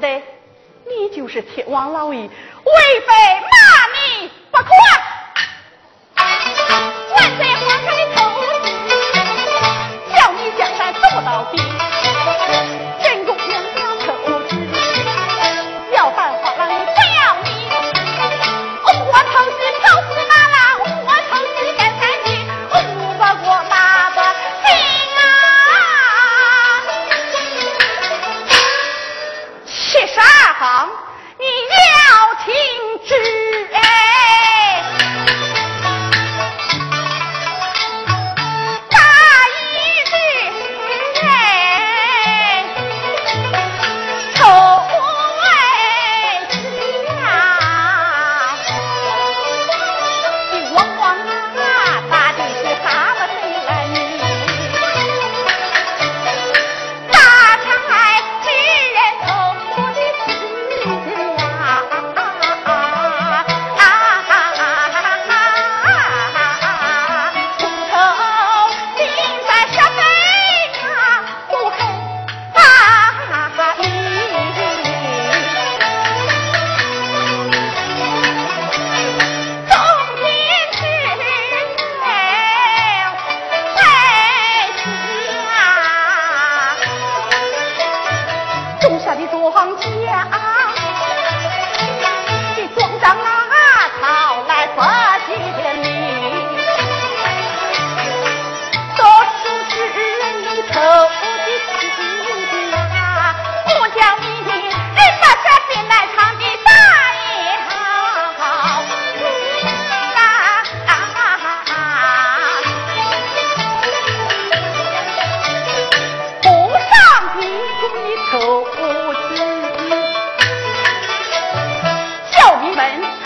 [0.00, 0.22] 对
[0.86, 2.30] 你就是天王老爷违
[3.00, 4.70] 背骂你不可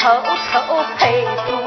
[0.02, 1.61] 偷偷配书。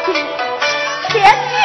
[0.00, 1.61] 天真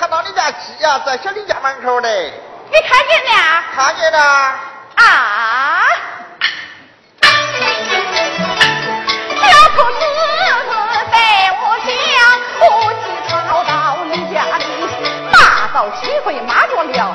[0.00, 2.08] 看到你家鸡呀、在小李家门口呢。
[2.08, 3.62] 你看见了？
[3.76, 4.18] 看见了。
[4.96, 5.84] 啊！
[7.20, 7.28] 小
[9.76, 10.00] 兔子
[11.12, 11.20] 对
[11.60, 11.92] 我家，
[12.62, 12.64] 我
[13.04, 13.04] 急
[13.46, 14.64] 跑到你家里，
[15.30, 17.14] 骂到七回骂着了。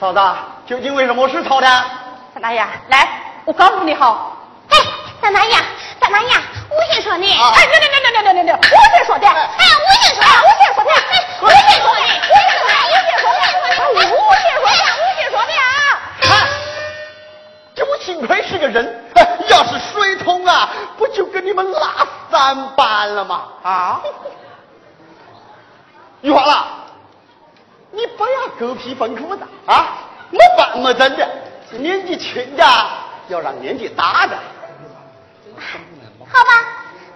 [0.00, 0.20] 子，
[0.66, 1.66] 究竟为什么是吵的？
[2.34, 3.08] 大大爷，来，
[3.44, 4.32] 我告诉你哈。
[4.70, 4.78] 哎，
[5.20, 5.54] 大大爷，
[5.98, 6.28] 大大爷，
[6.70, 7.32] 我先说你。
[7.32, 8.62] 哎，别别别别别别别，我
[8.96, 9.26] 先说的。
[9.28, 10.90] 哎，我先说，我先说的。
[11.42, 13.44] 我先说的，我先说的，我先说的，
[13.90, 15.62] 我先说的，我先说的啊！
[16.22, 16.48] 看，
[17.74, 19.04] 这我幸亏是个人，
[19.48, 23.42] 要是水桶啊，不就跟你们拉三班了吗？
[23.62, 24.00] 啊？
[26.22, 26.79] 玉华了。
[27.92, 29.98] 你不要狗屁缝裤子啊！
[30.30, 31.28] 没办没真的，
[31.72, 32.64] 年纪轻的
[33.28, 34.38] 要让年纪大的。
[35.58, 36.52] 好吧，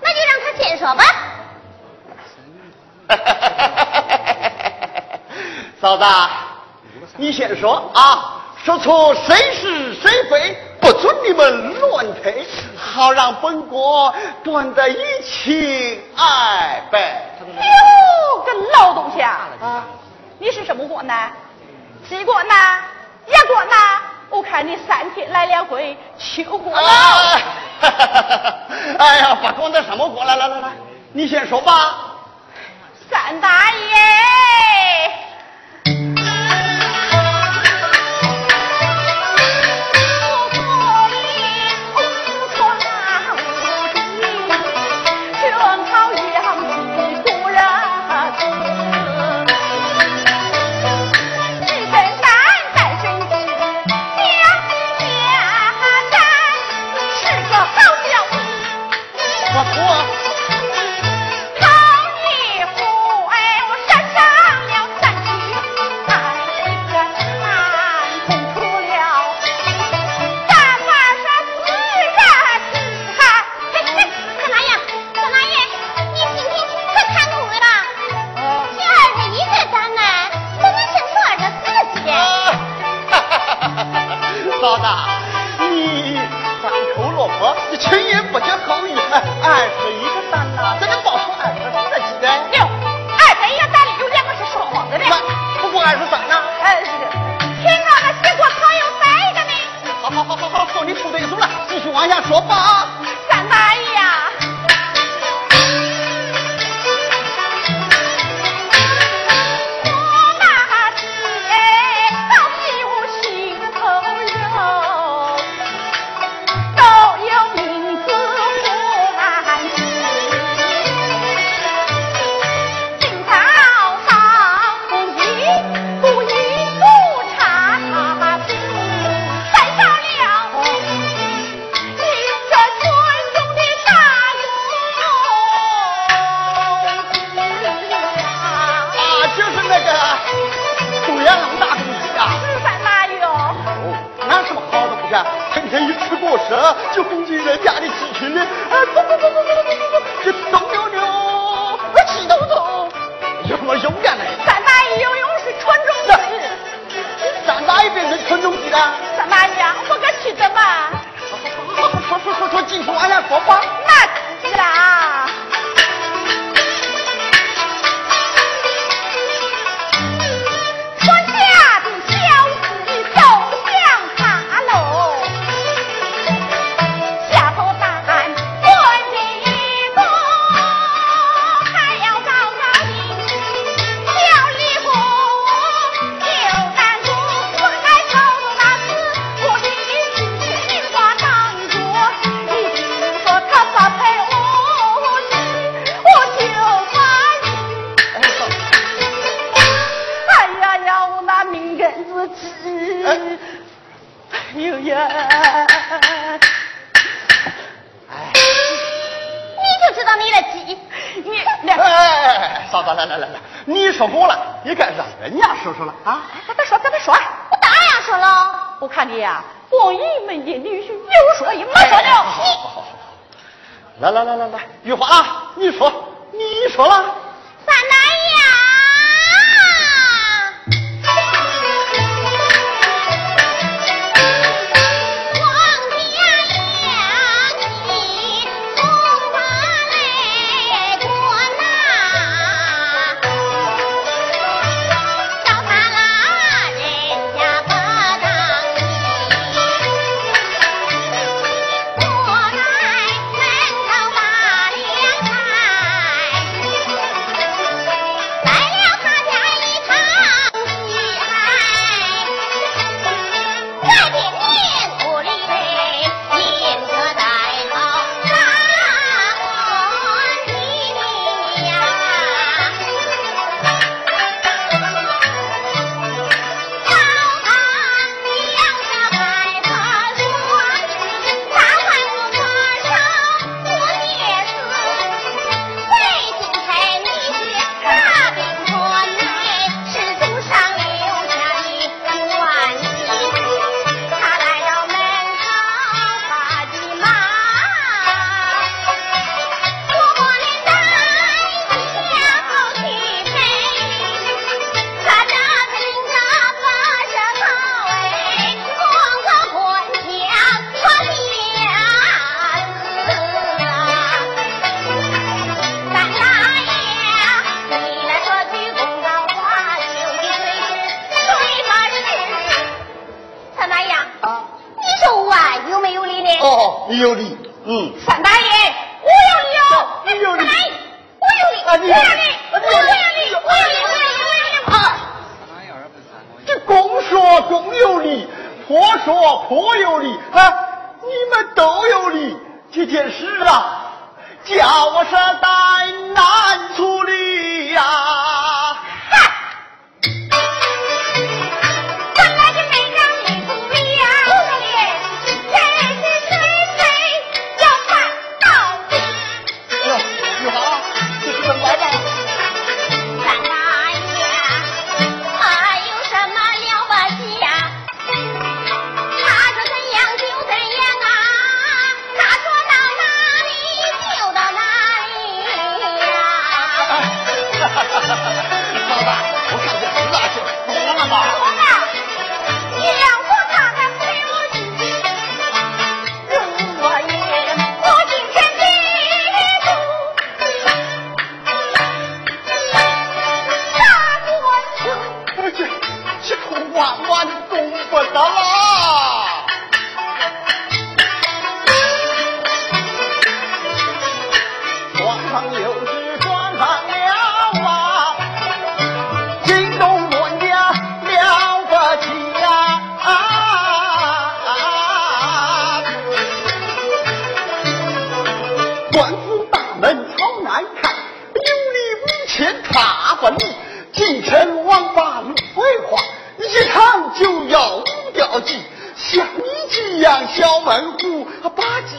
[0.01, 1.05] 那就让他先说吧。
[5.81, 6.05] 嫂子，
[7.17, 12.45] 你先说啊，说出谁是谁非，不准你们乱推，
[12.77, 17.31] 好让本国断得一清二白。
[17.47, 19.49] 哟，个老东西啊！
[19.61, 19.87] 啊，
[20.45, 21.15] 你是什么国呢？
[22.07, 22.55] 西国呢？
[23.29, 23.75] 亚国呢？
[24.29, 27.41] 我看你三天来两回秋过了。
[28.99, 30.69] 哎呀，不管那什么国，来来来来，
[31.15, 31.73] 你先说吧。
[33.11, 35.24] 三大爷。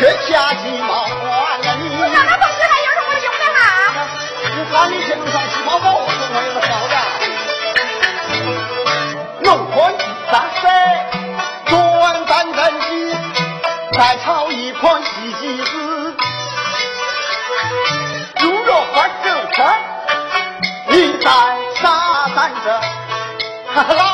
[0.00, 1.84] 天下鸡毛换了你。
[1.94, 3.60] 我咋那么还有什么用的哈？
[4.56, 4.94] 我看你
[5.52, 6.40] 鸡毛毛都没。
[9.42, 9.92] 弄宽，
[12.24, 12.88] 担担心，
[13.92, 16.14] 再炒一筐细鸡子。
[18.40, 19.78] 如若还正宽，
[20.88, 21.28] 你再
[21.74, 22.80] 啥担着？
[23.74, 24.09] 哈哈。